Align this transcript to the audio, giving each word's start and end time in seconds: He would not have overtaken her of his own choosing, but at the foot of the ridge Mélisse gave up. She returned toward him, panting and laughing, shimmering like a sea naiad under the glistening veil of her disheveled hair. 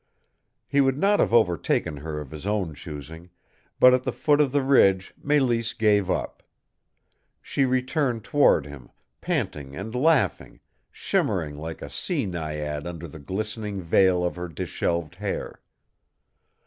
He 0.65 0.81
would 0.81 0.97
not 0.97 1.19
have 1.19 1.31
overtaken 1.31 1.97
her 1.97 2.19
of 2.19 2.31
his 2.31 2.47
own 2.47 2.73
choosing, 2.73 3.29
but 3.79 3.93
at 3.93 4.01
the 4.01 4.11
foot 4.11 4.41
of 4.41 4.51
the 4.51 4.63
ridge 4.63 5.13
Mélisse 5.23 5.77
gave 5.77 6.09
up. 6.09 6.41
She 7.39 7.65
returned 7.65 8.23
toward 8.23 8.65
him, 8.65 8.89
panting 9.21 9.75
and 9.75 9.93
laughing, 9.93 10.59
shimmering 10.91 11.55
like 11.55 11.83
a 11.83 11.89
sea 11.91 12.25
naiad 12.25 12.87
under 12.87 13.07
the 13.07 13.19
glistening 13.19 13.79
veil 13.79 14.23
of 14.25 14.37
her 14.37 14.47
disheveled 14.47 15.13
hair. 15.13 15.61